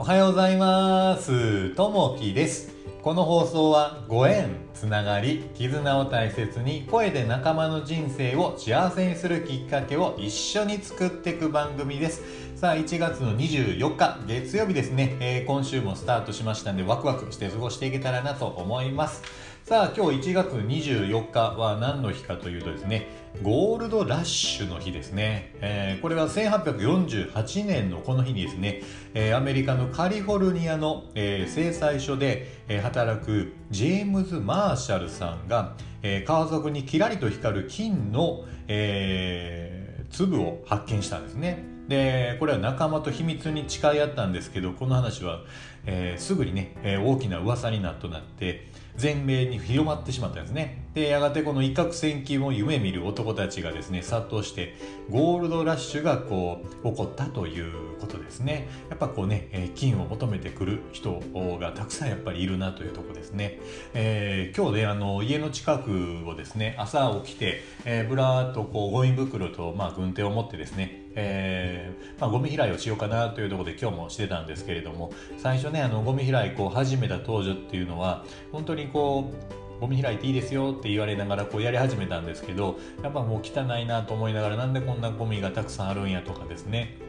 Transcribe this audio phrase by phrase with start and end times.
[0.00, 1.70] おはようございます。
[1.70, 2.72] ともきです。
[3.02, 12.22] この放送はご縁つながり絆を大切に声で仲間の人生を幸せにするきっかけを一緒に作っていく番組です。
[12.54, 19.24] さあ1月の24日月曜日ですね、えー、今週もスタートしましたんでワクワクして過ごしていけたらなと思います。
[19.68, 23.06] さあ今日1月24日は何の日かというとですね
[23.42, 28.80] ゴールドラッシュの日ですね、えー、これは1848年のこの日にですね、
[29.12, 41.77] えー、アメリカのカリフォルニアの、えー、製材所で、え、働くジェームズ・マーシャルさんが、え、川底にキラリと光る金の、え、粒を発見したんですね。
[41.88, 45.40] でこれは仲間と秘密に誓い合ったんですけどこの話は、
[45.86, 50.84] えー、すぐにね、えー、大きな噂になっとなって全米に広まってしまったんですね。
[50.98, 54.74] でやがてこの一攫千金を夢見る男たちがですね殺到して
[55.08, 58.68] ゴールドラッシュがこう起こったということですね。
[58.90, 61.20] やっぱこうね、え金を求めてくる人
[61.60, 63.60] がたくさんやっぱりいるなというとこですね、
[63.94, 87.07] えー、今日ねあの家の近くをですね朝起きて、えー、ぶらーっとこうゴミ袋と、まあ、軍手を持ってですねえー、まあ、ゴミ拾いをしようかなというところで今日もしてたんですけれども最初ねあのゴミ拾いこう始めた当時っていうのは本当にこうゴミ開いていいですよって言われながらこうやり始めたんですけどやっぱもう汚いなと思いながらなんでこんなゴミがたくさんあるんやとかですね。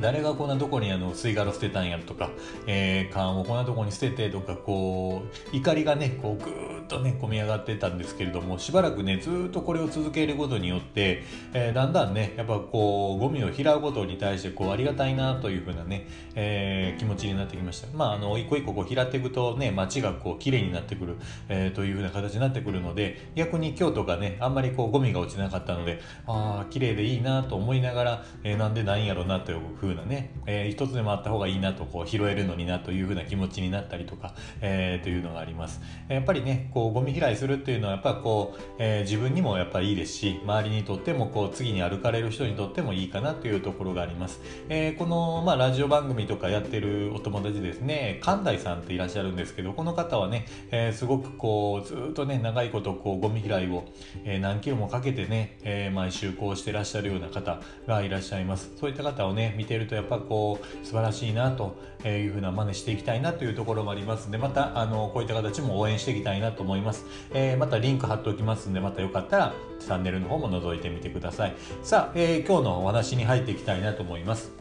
[0.00, 2.30] 誰がこんなとこにあの吸い殻捨てたんやとか、
[2.66, 17.88] えー、缶をこんなとこに捨ててとかこう怒りがねこうぐーっとね込み上がってたんですけれどもしばらくねずっとこれを続けることによって、えー、だんだんねやっぱこうゴミを拾うことに対してこうありがたいなというふうなね、えー、気持ちになってきました。
[17.96, 21.16] まああの一個一個こう拾っていくとね街がこう綺麗になってくる、
[21.48, 35.80] えー、というふうな形になってくるので逆に京都がねあんまりこうゴミが落ちなかったのでああ綺麗でいいなと思いながら、えー、なんでないんやろうなというふうなね、えー、一つでもあった方がいいなとこう拾えるのになというふうな気持ちになったりとか、えー、というのがあります。
[36.08, 53.84] やっぱりねこうゴミ拾いするっていうのはやっぱこう、えー、自分にもやっぱりいいですし周りにとってもこう次に歩かれる人にとってもいいかなというところがあります、えー、この、まあ、ラジオ番組とかやってるお友達ですね神田さんっていらっしゃるんですけどこの方はね、えー、すごくこうずっとね長いことこうゴミ拾いを、
[54.24, 58.72] えー、何キロもかけてね、えー、毎週こうしてらっしゃるような方がいらっしゃいます。
[58.76, 71.54] そういった方をね見てるとやっぱこう素晴らしいなというふうな真似していきたいなというところもありますのでまたあのこういった形も応援していきたいなと思います、えー、またリンク貼っておきますんでまたよかったらチャンネルの方も覗いてみてください。
[71.82, 74.52] さあ、えー、今日のお話に入っていきたいなと思います。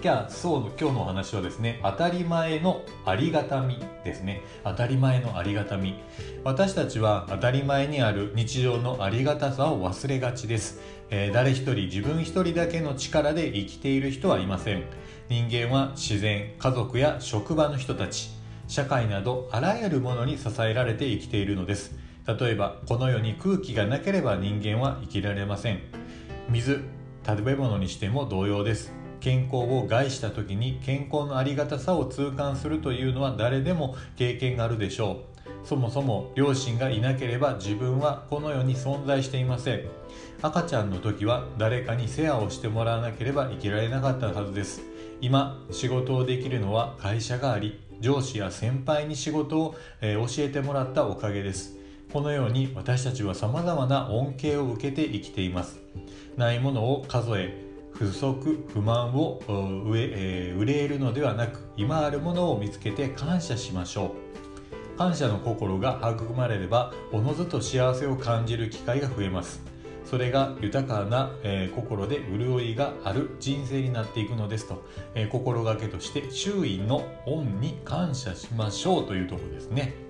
[0.00, 4.42] じゃあそう今日のお話はですね当たり前のありがたみですね。
[4.62, 5.96] 当たり前のありがたみ。
[6.44, 14.84] 私たちは当たり前にある日常のありがたさを忘れがちです、えー、誰一人自分一人だけの力で生きている人はいません。
[15.28, 18.30] 人間は自然家族や職場の人たち
[18.68, 21.98] 社会などあらゆるものに支えられて生きているのです。
[22.24, 25.80] 例えばこの世に空気がなければ人間は生きられません。
[26.48, 26.84] 水
[27.26, 28.97] 食べ物にしても同様です。
[29.20, 35.66] 健康を害した時に健康のありがたさを痛感するというのは誰でも経験があるでしょう。
[35.66, 39.82] そもそも両親がいなければ自分はこの世に存在していません。
[40.40, 44.82] 赤ちゃんの時は誰かに世話をしてもらわなければ生きられなかったはずです。
[45.20, 51.76] 今仕事をできるのは会社があり上司や先輩に仕事を、え教えてもらったおかげです。
[52.12, 55.80] このように私たちは様々な恩恵を受けて生きています。
[56.36, 57.67] ないものを数え
[57.98, 58.32] 不足
[58.72, 64.14] 不満を憂えるのではなく今あるものを見つけて感謝しましょ
[64.94, 64.98] う。
[64.98, 69.60] 感謝の心が育まれればおのずと幸せを感じる機会が増えます。
[70.04, 80.07] それが豊かな、え、心で潤いがある人生になっていくのですと、え、心がけとして周囲の恩に感謝しましょうというところですね。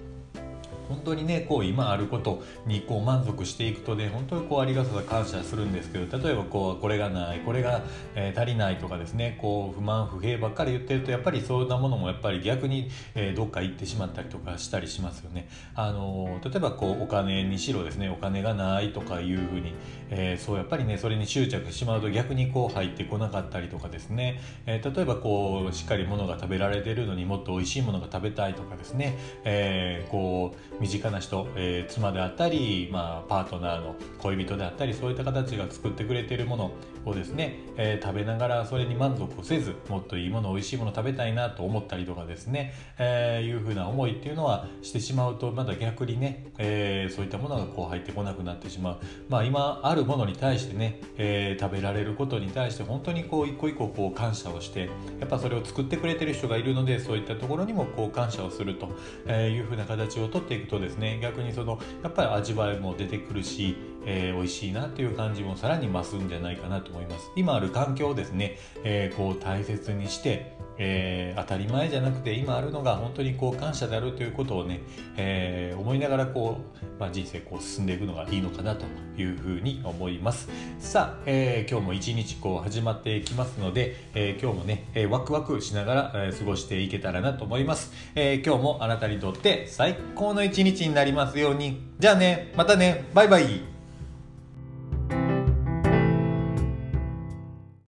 [0.89, 7.83] 本当にねこう今あることにこう満足していくとね本当にこうありがたさ感謝するんですけど例えばこうこれがないこれが、
[8.15, 15.49] えー、足りないとかですねこう不満不平ばっかり言ってるとやっぱりそんなものもやっぱり逆に、えー、どっか行ってしまったりとかしたりしますよね。
[15.75, 19.75] あの例えばこうお金にしろですねお金がないとかいうふうに、
[20.11, 36.73] えー、そうやっぱりねそれに執着してしまうと逆にこう入ってこなかったりとかですね、え例えばこうしっかりものが食べられてるのにもっと美味しいものが食べたいとかですね、えこう身近な人、えー、妻であったり、まあ、パートナーの恋人であったりそういった形が作ってくれているもの
[37.05, 48.99] をですね、えー、食べながらそれに満足をせずもっといいもの美味しいもの食べたいなと思ったりとかですね、えー、いうふうな思いっていうのはしてしまうとまだ逆にね、えー、そういったものがこう入ってこなくなってしまう。
[49.29, 54.89] まあ今あるものに対してね、えー、食べられることに対して本当にこう一個一個こう感謝をして
[55.21, 58.87] やっぱそれを作ってくれてる人がいるのでそういったところにもこう感謝をすると
[59.31, 63.77] いうふうな形をとっていくとですね逆にそのやっぱり味わいも出てくるし
[64.11, 67.31] えー、美味しいなっていう感じもさらに増すんじゃないかなと思います。
[67.37, 74.81] 今ある環境をですね、えー、こう大切にしてえー、当たり前じゃなくて今あるのが本当にこう感謝であるということをね、
[75.17, 78.87] えー、思いながらこう、まあ、人生こう進んでいくのがいいのかなと
[79.21, 80.49] いうふうに思います。
[80.79, 91.89] さあ、えー、今日も一日こう始まっていきますので、え今日もね、えワクワクしながら、え過ごしていけたらなと思います、え今日もあなたにとって最高の一日になりますように。
[91.99, 93.78] じゃあねまたねバイバイ。